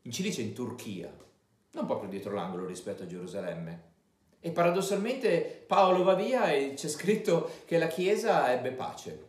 in 0.00 0.10
Cilicia 0.10 0.40
in 0.40 0.54
Turchia, 0.54 1.14
non 1.72 1.84
proprio 1.84 2.08
dietro 2.08 2.32
l'angolo 2.32 2.64
rispetto 2.64 3.02
a 3.02 3.06
Gerusalemme. 3.06 3.82
E 4.40 4.50
paradossalmente 4.52 5.64
Paolo 5.66 6.02
va 6.02 6.14
via 6.14 6.50
e 6.50 6.72
c'è 6.72 6.88
scritto 6.88 7.50
che 7.66 7.76
la 7.76 7.88
Chiesa 7.88 8.50
ebbe 8.54 8.70
pace. 8.70 9.24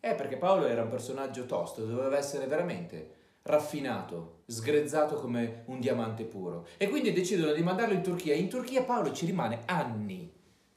Eh, 0.00 0.14
perché 0.14 0.38
Paolo 0.38 0.64
era 0.64 0.80
un 0.80 0.88
personaggio 0.88 1.44
tosto, 1.44 1.84
doveva 1.84 2.16
essere 2.16 2.46
veramente 2.46 3.22
raffinato, 3.44 4.42
sgrezzato 4.46 5.16
come 5.16 5.64
un 5.66 5.80
diamante 5.80 6.24
puro. 6.24 6.66
E 6.76 6.88
quindi 6.88 7.12
decidono 7.12 7.52
di 7.52 7.62
mandarlo 7.62 7.94
in 7.94 8.02
Turchia. 8.02 8.34
In 8.34 8.48
Turchia 8.48 8.82
Paolo 8.82 9.12
ci 9.12 9.26
rimane 9.26 9.62
anni, 9.66 10.32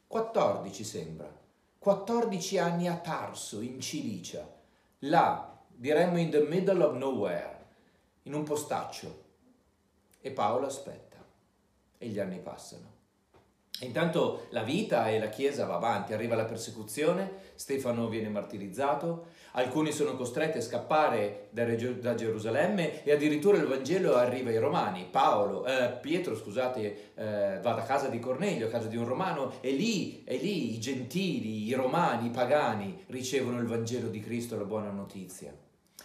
14 0.08 0.84
sembra, 0.84 1.34
14 1.80 2.58
anni 2.58 2.88
a 2.88 2.98
Tarso, 2.98 3.62
in 3.62 3.80
Cilicia, 3.80 4.48
là, 5.00 5.64
diremmo 5.68 6.18
in 6.18 6.30
the 6.30 6.42
middle 6.42 6.84
of 6.84 6.96
nowhere, 6.96 7.66
in 8.24 8.34
un 8.34 8.44
postaccio. 8.44 9.26
E 10.20 10.32
Paolo 10.32 10.66
aspetta 10.66 11.24
e 11.98 12.08
gli 12.08 12.20
anni 12.20 12.40
passano. 12.40 12.97
Intanto 13.82 14.48
la 14.50 14.64
vita 14.64 15.08
e 15.10 15.20
la 15.20 15.30
Chiesa 15.30 15.66
va 15.66 15.76
avanti, 15.76 16.12
arriva 16.12 16.36
la 16.36 16.46
persecuzione, 16.46 17.46
Stefano 17.54 18.08
viene 18.08 18.28
martirizzato, 18.28 19.28
alcuni 19.52 19.92
sono 19.92 20.16
costretti 20.16 20.58
a 20.58 20.62
scappare 20.62 21.50
da, 21.52 21.64
da 21.66 22.16
Gerusalemme 22.16 23.04
e 23.04 23.12
addirittura 23.12 23.58
il 23.58 23.68
Vangelo 23.68 24.16
arriva 24.16 24.50
ai 24.50 24.58
Romani. 24.58 25.08
Paolo, 25.10 25.66
eh, 25.66 25.98
Pietro, 26.02 26.36
scusate, 26.36 27.12
eh, 27.14 27.60
va 27.62 27.74
da 27.74 27.84
casa 27.84 28.08
di 28.08 28.20
Cornelio, 28.20 28.66
a 28.66 28.70
casa 28.70 28.88
di 28.88 28.98
un 28.98 29.06
romano, 29.06 29.54
e 29.62 29.72
lì, 29.72 30.24
e 30.24 30.38
lì 30.38 30.74
i 30.74 30.80
gentili, 30.80 31.68
i 31.68 31.74
romani, 31.74 32.28
i 32.28 32.32
pagani 32.32 33.04
ricevono 33.08 33.60
il 33.60 33.68
Vangelo 33.68 34.08
di 34.08 34.22
Cristo, 34.22 34.58
la 34.58 34.64
buona 34.64 34.90
notizia. 34.90 35.54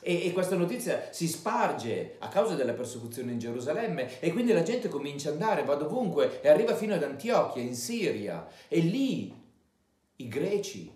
E, 0.05 0.27
e, 0.27 0.33
questa 0.33 0.57
notizia 0.57 1.09
si 1.13 1.29
sparge 1.29 2.17
a 2.19 2.27
causa 2.27 2.57
della 2.57 2.73
persecuzione 2.73 3.31
in 3.31 3.39
Gerusalemme 3.39 4.19
e 4.19 4.33
quindi 4.33 4.53
la 4.53 4.65
gente 4.65 4.89
comincia 4.89 5.29
ad 5.29 5.35
andare, 5.41 5.63
va 5.63 5.77
dovunque 5.77 6.41
e 6.43 6.49
arriva 6.49 6.75
fino 6.75 6.95
ad 6.95 7.05
Antiochia, 7.05 7.63
in 7.63 7.77
Siria. 7.77 8.49
E 8.67 8.81
lì 8.81 9.33
i 10.17 10.29
greci 10.29 10.91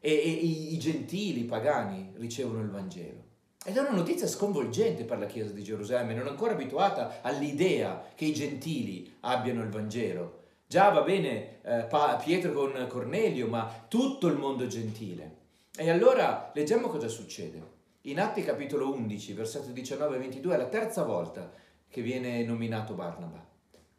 e, 0.00 0.12
e 0.12 0.28
i, 0.28 0.78
gentili, 0.78 1.40
i 1.40 1.44
pagani 1.44 2.12
ricevono 2.16 2.60
il 2.60 2.70
Vangelo. 2.70 3.26
Ed 3.64 3.76
è 3.76 3.80
una 3.80 3.92
notizia 3.92 4.26
sconvolgente 4.26 5.04
per 5.04 5.18
la 5.18 5.26
Chiesa 5.26 5.52
di 5.52 5.62
Gerusalemme, 5.62 6.14
non 6.14 6.26
ancora 6.26 6.52
abituata 6.52 7.20
all'idea 7.22 8.10
che 8.16 8.24
i 8.24 8.34
gentili 8.34 9.18
abbiano 9.20 9.62
il 9.62 9.68
Vangelo. 9.68 10.42
Già 10.66 10.88
va 10.90 11.02
bene 11.02 11.60
eh, 11.62 11.86
Pietro 12.24 12.52
con 12.52 12.86
Cornelio, 12.88 13.46
ma 13.46 13.86
tutto 13.86 14.26
il 14.26 14.36
mondo 14.36 14.66
gentile. 14.66 15.36
E 15.76 15.90
allora 15.90 16.50
leggiamo 16.54 16.88
cosa 16.88 17.06
succede. 17.06 17.77
In 18.08 18.18
Atti 18.20 18.42
capitolo 18.42 18.90
11, 18.94 19.34
versetto 19.34 19.70
19 19.70 20.16
e 20.16 20.18
22 20.18 20.54
è 20.54 20.56
la 20.56 20.68
terza 20.68 21.02
volta 21.02 21.52
che 21.86 22.00
viene 22.00 22.42
nominato 22.42 22.94
Barnaba. 22.94 23.46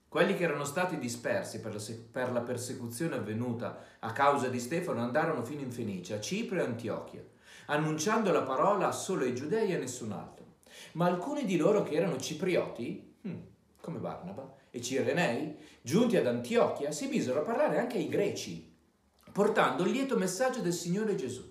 Quelli 0.07 0.35
che 0.35 0.45
erano 0.45 0.63
stati 0.63 0.97
dispersi 0.97 1.61
per 1.61 1.75
la, 1.75 1.81
per 2.11 2.31
la, 2.31 2.41
persecuzione 2.41 3.17
avvenuta 3.17 3.77
a 3.99 4.11
causa 4.11 4.47
di 4.47 4.59
Stefano 4.59 5.01
andarono 5.01 5.45
fino 5.45 5.61
in 5.61 5.71
Fenicia, 5.71 6.19
Cipro 6.19 6.57
e 6.57 6.63
Antiochia, 6.63 7.23
annunciando 7.67 8.31
la 8.31 8.41
parola 8.41 8.91
solo 8.91 9.25
ai 9.25 9.35
giudei 9.35 9.69
e 9.69 9.75
a 9.75 9.77
nessun 9.77 10.11
altro. 10.11 10.55
Ma 10.93 11.05
alcuni 11.05 11.45
di 11.45 11.57
loro 11.57 11.83
che 11.83 11.93
erano 11.93 12.17
ciprioti, 12.17 13.13
hmm, 13.27 13.39
come 13.79 13.99
Barnaba, 13.99 14.55
e 14.71 14.81
cirenei, 14.81 15.55
giunti 15.83 16.17
ad 16.17 16.25
Antiochia, 16.25 16.89
si 16.89 17.05
misero 17.09 17.41
a 17.41 17.43
parlare 17.43 17.77
anche 17.77 17.97
ai 17.97 18.09
greci, 18.09 18.75
portando 19.31 19.83
il 19.83 19.91
lieto 19.91 20.17
messaggio 20.17 20.61
del 20.61 20.73
Signore 20.73 21.13
Gesù. 21.13 21.48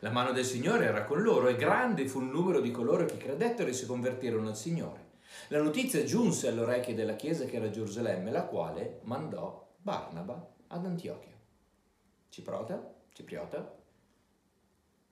La 0.00 0.10
mano 0.10 0.32
del 0.32 0.44
Signore 0.46 0.86
era 0.86 1.04
con 1.04 1.20
loro 1.20 1.48
e 1.48 1.56
grande 1.56 2.08
fu 2.08 2.20
il 2.20 2.28
numero 2.28 2.60
di 2.60 2.70
coloro 2.70 3.04
che 3.04 3.18
credettero 3.18 3.68
e 3.68 3.74
si 3.74 3.84
convertirono 3.84 4.48
al 4.48 4.56
Signore. 4.56 5.08
La 5.48 5.60
notizia 5.60 6.02
giunse 6.04 6.48
alle 6.48 6.62
orecchie 6.62 6.94
della 6.94 7.16
chiesa 7.16 7.44
che 7.44 7.56
era 7.56 7.66
a 7.66 7.70
Gerusalemme, 7.70 8.30
la 8.30 8.44
quale 8.44 9.00
mandò 9.02 9.68
Barnaba 9.76 10.54
ad 10.68 10.84
Antiochia. 10.86 11.34
Ciprota, 12.30 12.94
cipriota, 13.12 13.76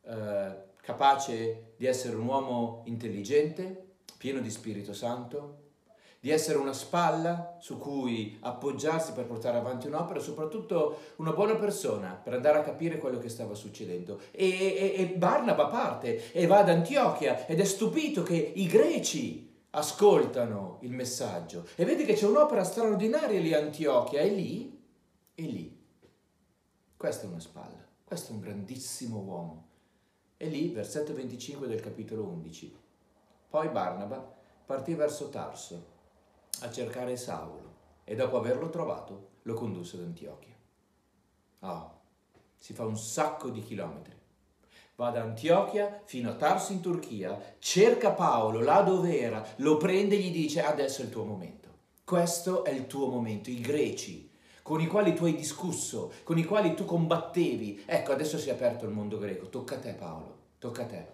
eh, 0.02 0.56
capace 0.80 1.74
di 1.76 1.84
essere 1.84 2.16
un 2.16 2.26
uomo 2.26 2.82
intelligente, 2.86 3.96
pieno 4.16 4.40
di 4.40 4.50
Spirito 4.50 4.94
Santo, 4.94 5.67
di 6.20 6.30
essere 6.30 6.58
una 6.58 6.72
spalla 6.72 7.56
su 7.60 7.78
cui 7.78 8.38
appoggiarsi 8.40 9.12
per 9.12 9.26
portare 9.26 9.58
avanti 9.58 9.86
un'opera, 9.86 10.18
soprattutto 10.18 10.98
una 11.16 11.32
buona 11.32 11.54
persona 11.54 12.20
per 12.20 12.34
andare 12.34 12.58
a 12.58 12.62
capire 12.62 12.98
quello 12.98 13.18
che 13.18 13.28
stava 13.28 13.54
succedendo. 13.54 14.20
E, 14.32 14.48
e, 14.48 14.94
e 14.96 15.06
Barnaba 15.16 15.66
parte 15.66 16.32
e 16.32 16.46
va 16.46 16.58
ad 16.58 16.70
Antiochia 16.70 17.46
ed 17.46 17.60
è 17.60 17.64
stupito 17.64 18.22
che 18.24 18.34
i 18.34 18.66
greci 18.66 19.46
ascoltano 19.70 20.78
il 20.80 20.92
messaggio 20.92 21.66
e 21.76 21.84
vede 21.84 22.04
che 22.04 22.14
c'è 22.14 22.26
un'opera 22.26 22.64
straordinaria 22.64 23.38
lì 23.38 23.54
a 23.54 23.60
Antiochia 23.60 24.20
e 24.20 24.28
lì, 24.30 24.82
e 25.34 25.42
lì. 25.42 25.76
Questa 26.96 27.26
è 27.26 27.28
una 27.28 27.38
spalla, 27.38 27.86
questo 28.02 28.32
è 28.32 28.34
un 28.34 28.40
grandissimo 28.40 29.18
uomo. 29.20 29.66
E 30.36 30.48
lì, 30.48 30.70
versetto 30.70 31.14
25 31.14 31.68
del 31.68 31.80
capitolo 31.80 32.24
11. 32.24 32.76
Poi 33.50 33.68
Barnaba 33.68 34.36
partì 34.66 34.94
verso 34.94 35.28
Tarso 35.28 35.96
a 36.60 36.70
cercare 36.70 37.16
Saulo 37.16 37.76
e 38.04 38.14
dopo 38.14 38.36
averlo 38.36 38.68
trovato 38.68 39.28
lo 39.42 39.54
condusse 39.54 39.96
ad 39.96 40.02
Antiochia. 40.02 40.54
Oh, 41.60 42.00
si 42.56 42.72
fa 42.72 42.84
un 42.84 42.96
sacco 42.96 43.50
di 43.50 43.62
chilometri. 43.62 44.16
Va 44.96 45.10
da 45.10 45.22
Antiochia 45.22 46.02
fino 46.04 46.30
a 46.30 46.34
Tarso 46.34 46.72
in 46.72 46.80
Turchia, 46.80 47.56
cerca 47.58 48.12
Paolo 48.12 48.60
là 48.60 48.82
dove 48.82 49.18
era, 49.18 49.46
lo 49.56 49.76
prende 49.76 50.16
e 50.16 50.18
gli 50.18 50.32
dice 50.32 50.62
adesso 50.62 51.02
è 51.02 51.04
il 51.04 51.10
tuo 51.10 51.24
momento. 51.24 51.68
Questo 52.04 52.64
è 52.64 52.70
il 52.70 52.86
tuo 52.86 53.08
momento. 53.08 53.50
I 53.50 53.60
greci 53.60 54.30
con 54.62 54.80
i 54.80 54.86
quali 54.86 55.14
tu 55.14 55.24
hai 55.24 55.34
discusso, 55.34 56.12
con 56.24 56.36
i 56.36 56.44
quali 56.44 56.74
tu 56.74 56.84
combattevi, 56.84 57.84
ecco 57.86 58.12
adesso 58.12 58.36
si 58.36 58.50
è 58.50 58.52
aperto 58.52 58.84
il 58.84 58.90
mondo 58.90 59.18
greco, 59.18 59.48
tocca 59.48 59.76
a 59.76 59.78
te 59.78 59.94
Paolo, 59.94 60.36
tocca 60.58 60.82
a 60.82 60.86
te. 60.86 61.06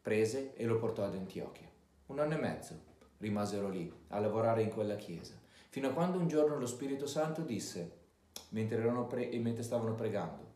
Prese 0.00 0.54
e 0.54 0.64
lo 0.64 0.78
portò 0.78 1.02
ad 1.02 1.14
Antiochia. 1.14 1.68
Un 2.06 2.18
anno 2.20 2.34
e 2.34 2.38
mezzo 2.38 2.92
rimasero 3.24 3.70
lì 3.70 3.90
a 4.08 4.18
lavorare 4.18 4.62
in 4.62 4.68
quella 4.68 4.96
chiesa, 4.96 5.34
fino 5.70 5.88
a 5.88 5.92
quando 5.92 6.18
un 6.18 6.28
giorno 6.28 6.58
lo 6.58 6.66
Spirito 6.66 7.06
Santo 7.06 7.40
disse, 7.40 8.02
mentre, 8.50 8.76
pre- 9.08 9.38
mentre 9.38 9.62
stavano 9.62 9.94
pregando, 9.94 10.52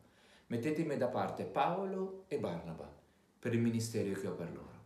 mettetemi 0.48 0.96
da 0.98 1.08
parte 1.08 1.44
Paolo 1.44 2.25
e 2.28 2.38
Barnaba 2.38 2.94
per 3.38 3.54
il 3.54 3.60
ministero 3.60 4.20
che 4.20 4.26
ho 4.26 4.34
per 4.34 4.52
loro. 4.52 4.76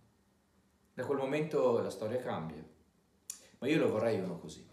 Da 0.95 1.05
quel 1.05 1.19
momento 1.19 1.81
la 1.81 1.91
storia 1.91 2.19
cambia, 2.19 2.65
ma 3.59 3.67
io 3.67 3.79
lo 3.79 3.91
vorrei 3.91 4.21
uno 4.21 4.39
così. 4.39 4.71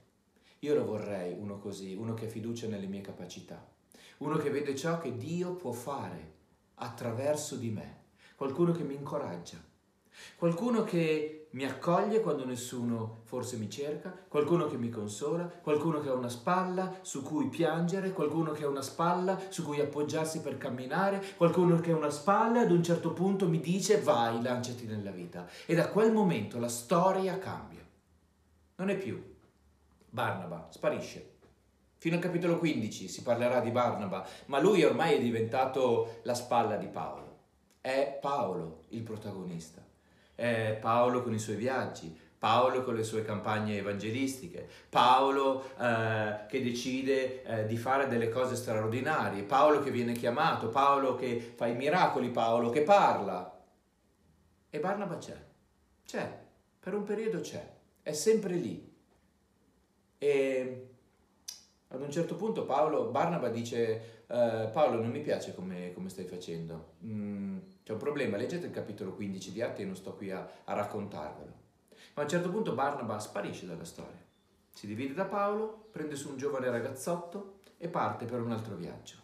Io 0.60 0.76
lo 0.76 0.86
vorrei 0.86 1.34
uno 1.34 1.58
così, 1.58 1.94
uno 1.94 2.14
che 2.14 2.26
ha 2.26 2.30
fiducia 2.30 2.68
nelle 2.68 2.88
mie 2.88 3.02
capacità, 3.02 3.66
uno 4.18 4.36
che 4.38 4.50
vede 4.50 4.76
ciò 4.76 5.00
che 5.00 5.16
Dio 5.16 5.56
può 5.56 5.72
fare 5.72 6.34
attraverso 6.76 7.56
di 7.56 7.70
me, 7.70 8.02
qualcuno 8.36 8.74
che 8.74 8.84
mi 8.84 8.94
incoraggia, 8.94 9.58
qualcuno 10.36 10.84
che 10.84 11.39
mi 11.52 11.66
accoglie 11.66 12.22
quando 12.22 12.46
nessuno 12.46 13.22
forse 13.24 13.58
mi 13.58 13.70
cerca, 13.70 14.16
qualcuno 14.28 14.68
che 14.68 14.78
mi 14.78 14.90
consola, 14.90 15.46
qualcuno 15.46 16.00
che 16.00 16.10
ha 16.10 16.14
una 16.14 16.30
spalla 16.30 17.00
su 17.02 17.24
cui 17.24 17.48
piangere, 17.48 18.12
qualcuno 18.12 18.52
che 18.52 18.66
ha 18.66 18.68
una 18.68 18.84
spalla 18.84 19.40
su 19.50 19.64
cui 19.64 19.80
appoggiarsi 19.80 20.42
per 20.42 20.58
camminare, 20.58 21.24
qualcuno 21.38 21.80
che 21.80 21.92
ha 21.92 21.96
una 21.96 22.12
spalla 22.12 22.60
e 22.60 22.66
ad 22.66 22.72
un 22.72 22.84
certo 22.84 23.14
punto 23.14 23.48
mi 23.48 23.60
dice 23.60 24.00
vai, 24.00 24.42
lanciati 24.44 24.86
nella 24.86 25.10
vita. 25.10 25.48
E 25.66 25.74
da 25.74 25.90
quel 25.90 26.12
momento 26.12 26.60
la 26.60 26.70
storia 26.70 27.40
cambia. 27.40 27.84
Non 28.76 28.90
è 28.92 28.96
più 28.96 29.36
Barnaba, 30.08 30.68
sparisce. 30.70 31.38
Fino 31.98 32.16
al 32.16 32.22
capitolo 32.22 32.60
15 32.60 33.08
si 33.08 33.24
parlerà 33.24 33.60
di 33.60 33.72
Barnaba, 33.72 34.26
ma 34.46 34.60
lui 34.60 34.84
ormai 34.84 35.16
è 35.16 35.20
diventato 35.20 36.20
la 36.24 36.36
spalla 36.36 36.76
di 36.76 36.88
Paolo. 36.88 37.38
È 37.82 38.20
Paolo 38.22 38.84
il 38.90 39.02
protagonista 39.02 39.89
eh, 40.40 40.78
Paolo 40.80 41.22
con 41.22 41.34
i 41.34 41.40
suoi 41.40 41.58
viaggi, 41.58 42.18
Paolo 42.38 42.84
con 42.84 42.96
le 42.96 43.04
sue 43.04 43.24
campagne 43.24 43.78
evangelistiche, 43.78 44.68
Paolo 44.88 45.76
eh, 45.78 46.46
che 46.48 46.64
decide 46.64 47.44
eh, 47.44 47.66
di 47.66 47.76
fare 47.76 48.08
delle 48.08 48.30
cose 48.30 48.56
straordinarie, 48.56 49.44
Paolo 49.44 49.82
che 49.82 49.92
viene 49.92 50.14
chiamato, 50.14 50.70
Paolo 50.70 51.16
che 51.16 51.54
fa 51.56 51.68
i 51.68 51.76
miracoli, 51.76 52.30
Paolo 52.30 52.70
che 52.70 52.84
parla. 52.84 53.58
E 54.70 54.80
Barnaba 54.80 55.18
c'è, 55.18 55.38
c'è, 56.06 56.40
per 56.80 56.94
un 56.94 57.04
periodo 57.04 57.42
c'è, 57.42 57.68
è 58.02 58.14
sempre 58.14 58.54
lì. 58.54 58.88
E 60.18 60.88
ad 61.90 62.02
un 62.02 62.12
certo 62.12 62.36
punto 62.36 62.66
Paolo, 62.66 63.10
Barnaba 63.10 63.50
dice, 63.50 64.24
eh, 64.28 64.70
Paolo 64.72 65.02
non 65.02 65.10
mi 65.10 65.22
piace 65.22 65.54
come, 65.54 65.92
come 65.94 66.08
stai 66.08 66.26
facendo, 66.26 66.94
mm, 67.04 67.58
c'è 67.90 67.96
un 67.96 68.02
problema, 68.02 68.38
leggete 68.38 68.68
il 68.68 68.72
capitolo 68.72 69.16
15 69.16 69.52
di 69.52 69.64
Atti 69.64 69.82
e 69.82 69.86
non 69.86 69.96
sto 69.96 70.14
qui 70.14 70.30
a, 70.30 70.48
a 70.64 70.74
raccontarvelo. 70.76 71.54
Ma 72.14 72.22
a 72.22 72.26
un 72.26 72.30
certo 72.30 72.52
punto 72.52 72.76
Barnaba 72.76 73.18
sparisce 73.18 73.66
dalla 73.66 73.84
storia, 73.84 74.24
si 74.72 74.86
divide 74.86 75.16
da 75.16 75.26
Paolo, 75.26 75.88
prende 75.90 76.16
su 76.16 76.30
un 76.30 76.38
giovane 76.38 76.70
ragazzotto 76.70 77.62
e 77.78 77.88
parte 77.88 78.26
per 78.26 78.42
un 78.42 78.52
altro 78.52 78.76
viaggio. 78.76 79.16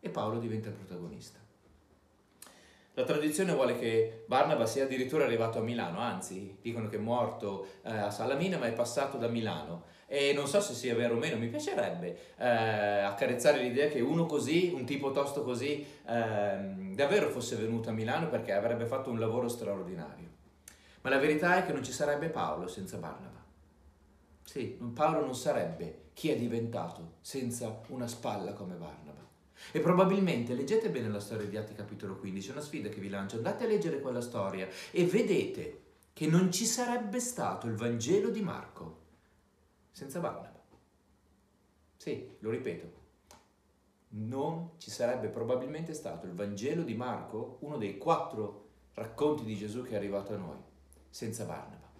E 0.00 0.10
Paolo 0.10 0.40
diventa 0.40 0.70
il 0.70 0.74
protagonista. 0.74 1.38
La 2.96 3.02
tradizione 3.02 3.52
vuole 3.52 3.76
che 3.76 4.22
Barnaba 4.26 4.66
sia 4.66 4.84
addirittura 4.84 5.24
arrivato 5.24 5.58
a 5.58 5.62
Milano, 5.62 5.98
anzi 5.98 6.58
dicono 6.60 6.88
che 6.88 6.94
è 6.94 7.00
morto 7.00 7.66
eh, 7.82 7.90
a 7.90 8.10
Salamina 8.10 8.56
ma 8.56 8.66
è 8.66 8.72
passato 8.72 9.16
da 9.16 9.26
Milano 9.26 9.82
e 10.06 10.32
non 10.32 10.46
so 10.46 10.60
se 10.60 10.74
sia 10.74 10.94
vero 10.94 11.14
o 11.14 11.18
meno, 11.18 11.36
mi 11.36 11.48
piacerebbe 11.48 12.34
eh, 12.38 12.46
accarezzare 12.46 13.58
l'idea 13.58 13.88
che 13.88 14.00
uno 14.00 14.26
così, 14.26 14.70
un 14.72 14.84
tipo 14.84 15.10
tosto 15.10 15.42
così, 15.42 15.84
eh, 16.06 16.92
davvero 16.94 17.30
fosse 17.30 17.56
venuto 17.56 17.88
a 17.88 17.92
Milano 17.92 18.28
perché 18.28 18.52
avrebbe 18.52 18.86
fatto 18.86 19.10
un 19.10 19.18
lavoro 19.18 19.48
straordinario. 19.48 20.28
Ma 21.00 21.10
la 21.10 21.18
verità 21.18 21.56
è 21.56 21.66
che 21.66 21.72
non 21.72 21.82
ci 21.82 21.92
sarebbe 21.92 22.28
Paolo 22.28 22.68
senza 22.68 22.96
Barnaba. 22.98 23.42
Sì, 24.44 24.78
Paolo 24.94 25.24
non 25.24 25.34
sarebbe 25.34 26.10
chi 26.12 26.30
è 26.30 26.36
diventato 26.36 27.14
senza 27.22 27.80
una 27.88 28.06
spalla 28.06 28.52
come 28.52 28.76
Barnaba. 28.76 29.13
E 29.72 29.80
probabilmente 29.80 30.54
leggete 30.54 30.90
bene 30.90 31.08
la 31.08 31.20
storia 31.20 31.46
di 31.46 31.56
Atti 31.56 31.74
capitolo 31.74 32.16
15, 32.16 32.48
è 32.48 32.52
una 32.52 32.60
sfida 32.60 32.88
che 32.88 33.00
vi 33.00 33.08
lancio, 33.08 33.36
andate 33.36 33.64
a 33.64 33.66
leggere 33.66 34.00
quella 34.00 34.20
storia 34.20 34.68
e 34.90 35.04
vedete 35.04 35.82
che 36.12 36.26
non 36.26 36.52
ci 36.52 36.64
sarebbe 36.64 37.20
stato 37.20 37.66
il 37.66 37.74
Vangelo 37.74 38.30
di 38.30 38.40
Marco 38.40 39.02
senza 39.90 40.20
Barnaba. 40.20 40.62
Sì, 41.96 42.36
lo 42.40 42.50
ripeto, 42.50 42.92
non 44.16 44.72
ci 44.78 44.90
sarebbe 44.90 45.28
probabilmente 45.28 45.94
stato 45.94 46.26
il 46.26 46.34
Vangelo 46.34 46.82
di 46.82 46.94
Marco, 46.94 47.58
uno 47.60 47.76
dei 47.76 47.98
quattro 47.98 48.68
racconti 48.94 49.44
di 49.44 49.56
Gesù 49.56 49.82
che 49.82 49.92
è 49.92 49.96
arrivato 49.96 50.34
a 50.34 50.36
noi, 50.36 50.58
senza 51.08 51.44
Barnaba. 51.44 51.90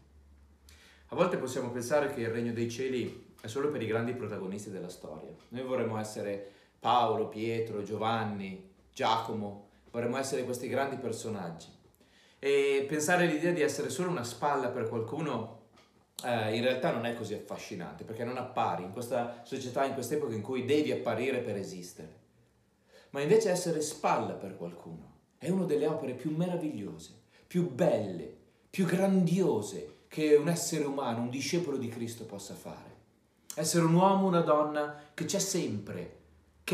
A 1.08 1.16
volte 1.16 1.36
possiamo 1.38 1.70
pensare 1.70 2.12
che 2.12 2.20
il 2.20 2.28
regno 2.28 2.52
dei 2.52 2.70
cieli 2.70 3.32
è 3.40 3.46
solo 3.46 3.70
per 3.70 3.82
i 3.82 3.86
grandi 3.86 4.14
protagonisti 4.14 4.70
della 4.70 4.88
storia. 4.88 5.30
Noi 5.48 5.62
vorremmo 5.62 5.98
essere 5.98 6.52
Paolo, 6.84 7.28
Pietro, 7.28 7.82
Giovanni, 7.82 8.70
Giacomo, 8.92 9.68
vorremmo 9.90 10.18
essere 10.18 10.44
questi 10.44 10.68
grandi 10.68 10.96
personaggi. 10.96 11.68
E 12.38 12.84
pensare 12.86 13.24
all'idea 13.24 13.52
di 13.52 13.62
essere 13.62 13.88
solo 13.88 14.10
una 14.10 14.22
spalla 14.22 14.68
per 14.68 14.90
qualcuno 14.90 15.62
eh, 16.22 16.54
in 16.54 16.62
realtà 16.62 16.92
non 16.92 17.06
è 17.06 17.14
così 17.14 17.32
affascinante 17.32 18.04
perché 18.04 18.22
non 18.24 18.36
appari 18.36 18.82
in 18.82 18.92
questa 18.92 19.40
società, 19.44 19.86
in 19.86 19.94
quest'epoca 19.94 20.34
in 20.34 20.42
cui 20.42 20.66
devi 20.66 20.92
apparire 20.92 21.38
per 21.38 21.56
esistere. 21.56 22.18
Ma 23.12 23.22
invece 23.22 23.48
essere 23.48 23.80
spalla 23.80 24.34
per 24.34 24.54
qualcuno 24.54 25.12
è 25.38 25.48
una 25.48 25.64
delle 25.64 25.86
opere 25.86 26.12
più 26.12 26.36
meravigliose, 26.36 27.18
più 27.46 27.70
belle, 27.70 28.30
più 28.68 28.84
grandiose 28.84 30.00
che 30.06 30.34
un 30.34 30.48
essere 30.48 30.84
umano, 30.84 31.22
un 31.22 31.30
discepolo 31.30 31.78
di 31.78 31.88
Cristo 31.88 32.26
possa 32.26 32.52
fare. 32.52 32.92
Essere 33.54 33.86
un 33.86 33.94
uomo, 33.94 34.26
una 34.26 34.42
donna 34.42 35.00
che 35.14 35.24
c'è 35.24 35.38
sempre, 35.38 36.23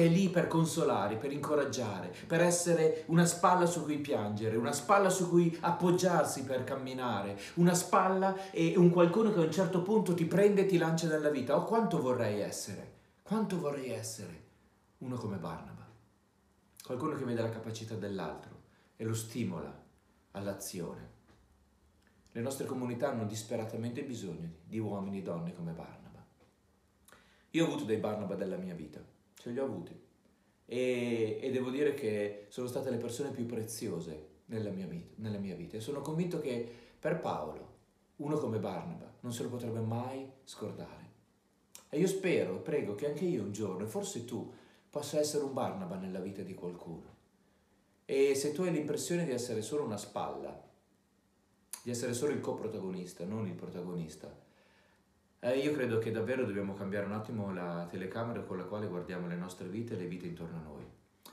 che 0.00 0.06
è 0.06 0.08
lì 0.08 0.30
per 0.30 0.46
consolare, 0.46 1.16
per 1.16 1.30
incoraggiare, 1.30 2.14
per 2.26 2.40
essere 2.40 3.04
una 3.08 3.26
spalla 3.26 3.66
su 3.66 3.82
cui 3.82 3.98
piangere, 3.98 4.56
una 4.56 4.72
spalla 4.72 5.10
su 5.10 5.28
cui 5.28 5.54
appoggiarsi 5.60 6.44
per 6.44 6.64
camminare, 6.64 7.38
una 7.56 7.74
spalla 7.74 8.50
e 8.50 8.78
un 8.78 8.88
qualcuno 8.88 9.30
che 9.30 9.40
a 9.40 9.42
un 9.42 9.52
certo 9.52 9.82
punto 9.82 10.14
ti 10.14 10.24
prende 10.24 10.62
e 10.62 10.66
ti 10.66 10.78
lancia 10.78 11.06
nella 11.06 11.28
vita. 11.28 11.54
Oh, 11.54 11.64
quanto 11.64 12.00
vorrei 12.00 12.40
essere, 12.40 12.92
quanto 13.20 13.58
vorrei 13.58 13.90
essere 13.90 14.44
uno 14.98 15.16
come 15.16 15.36
Barnaba, 15.36 15.86
qualcuno 16.82 17.14
che 17.14 17.24
vede 17.24 17.42
la 17.42 17.50
capacità 17.50 17.94
dell'altro 17.94 18.58
e 18.96 19.04
lo 19.04 19.14
stimola 19.14 19.84
all'azione. 20.30 21.08
Le 22.32 22.40
nostre 22.40 22.64
comunità 22.64 23.10
hanno 23.10 23.26
disperatamente 23.26 24.02
bisogno 24.02 24.48
di 24.64 24.78
uomini 24.78 25.18
e 25.18 25.22
donne 25.22 25.52
come 25.52 25.72
Barnaba. 25.72 26.24
Io 27.50 27.64
ho 27.64 27.66
avuto 27.66 27.84
dei 27.84 27.98
Barnaba 27.98 28.34
della 28.34 28.56
mia 28.56 28.74
vita 28.74 29.18
ce 29.40 29.50
li 29.50 29.58
ho 29.58 29.64
avuti. 29.64 29.98
E, 30.66 31.38
e, 31.40 31.50
devo 31.50 31.70
dire 31.70 31.94
che 31.94 32.46
sono 32.50 32.68
state 32.68 32.90
le 32.90 32.98
persone 32.98 33.30
più 33.30 33.46
preziose 33.46 34.28
nella 34.46 34.70
mia, 34.70 34.86
vita, 34.86 35.14
nella 35.16 35.38
mia 35.38 35.56
vita. 35.56 35.78
E 35.78 35.80
sono 35.80 36.02
convinto 36.02 36.40
che 36.40 36.68
per 36.98 37.20
Paolo, 37.20 37.78
uno 38.16 38.36
come 38.36 38.58
Barnaba, 38.58 39.10
non 39.20 39.32
se 39.32 39.42
lo 39.42 39.48
potrebbe 39.48 39.80
mai 39.80 40.30
scordare. 40.44 41.08
E 41.88 41.98
io 41.98 42.06
spero 42.06 42.56
e 42.56 42.60
prego 42.60 42.94
che 42.94 43.06
anche 43.06 43.24
io 43.24 43.42
un 43.42 43.52
giorno, 43.52 43.84
e 43.84 43.88
forse 43.88 44.26
tu, 44.26 44.52
possa 44.90 45.18
essere 45.18 45.42
un 45.42 45.54
Barnaba 45.54 45.96
nella 45.96 46.20
vita 46.20 46.42
di 46.42 46.54
qualcuno. 46.54 47.16
E 48.04 48.34
se 48.34 48.52
tu 48.52 48.62
hai 48.62 48.72
l'impressione 48.72 49.24
di 49.24 49.30
essere 49.30 49.62
solo 49.62 49.84
una 49.84 49.96
spalla, 49.96 50.68
di 51.82 51.90
essere 51.90 52.12
solo 52.12 52.32
il 52.32 52.40
coprotagonista, 52.40 53.24
non 53.24 53.46
il 53.46 53.54
protagonista, 53.54 54.39
eh, 55.40 55.58
io 55.58 55.72
credo 55.72 55.98
che 55.98 56.10
davvero 56.10 56.44
dobbiamo 56.44 56.74
cambiare 56.74 57.06
un 57.06 57.12
attimo 57.12 57.52
la 57.52 57.86
telecamera 57.90 58.42
con 58.42 58.58
la 58.58 58.64
quale 58.64 58.86
guardiamo 58.86 59.26
le 59.26 59.36
nostre 59.36 59.68
vite 59.68 59.94
e 59.94 59.96
le 59.96 60.06
vite 60.06 60.26
intorno 60.26 60.58
a 60.58 60.62
noi. 60.62 60.84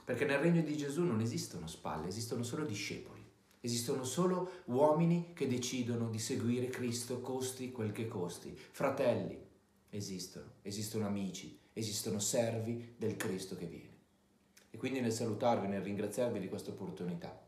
Perché 0.02 0.24
nel 0.24 0.38
regno 0.38 0.62
di 0.62 0.76
Gesù 0.76 1.02
non 1.04 1.20
esistono 1.20 1.66
spalle, 1.66 2.08
esistono 2.08 2.42
solo 2.42 2.64
discepoli. 2.64 3.22
Esistono 3.60 4.04
solo 4.04 4.62
uomini 4.66 5.32
che 5.34 5.46
decidono 5.46 6.08
di 6.08 6.18
seguire 6.18 6.68
Cristo, 6.68 7.20
costi 7.20 7.70
quel 7.70 7.92
che 7.92 8.08
costi. 8.08 8.56
Fratelli 8.56 9.38
esistono, 9.90 10.52
esistono 10.62 11.06
amici, 11.06 11.58
esistono 11.74 12.18
servi 12.18 12.94
del 12.96 13.16
Cristo 13.16 13.56
che 13.56 13.66
viene. 13.66 13.96
E 14.70 14.78
quindi 14.78 15.00
nel 15.00 15.12
salutarvi, 15.12 15.66
nel 15.66 15.82
ringraziarvi 15.82 16.38
di 16.38 16.48
questa 16.48 16.70
opportunità, 16.70 17.46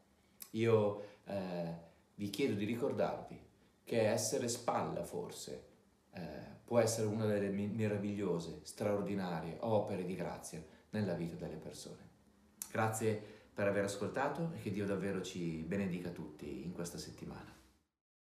io 0.51 1.05
eh, 1.25 1.75
vi 2.17 2.29
chiedo 2.29 2.55
di 2.55 2.67
ricordarvi 2.67 3.39
che 3.85 4.11
essere 4.11 4.49
spalla 4.49 5.05
forse 5.05 5.69
eh, 6.13 6.21
può 6.65 6.79
essere 6.79 7.07
una 7.07 7.27
delle 7.27 7.51
meravigliose, 7.51 8.61
straordinarie 8.63 9.57
opere 9.61 10.05
di 10.05 10.15
grazia 10.15 10.63
nella 10.91 11.15
vita 11.15 11.37
delle 11.37 11.57
persone. 11.57 12.09
Grazie 12.71 13.21
per 13.53 13.67
aver 13.67 13.85
ascoltato 13.85 14.53
e 14.55 14.61
che 14.61 14.71
Dio 14.71 14.87
davvero 14.87 15.21
ci 15.23 15.63
benedica 15.67 16.11
tutti 16.11 16.65
in 16.65 16.73
questa 16.73 16.99
settimana. 16.99 17.60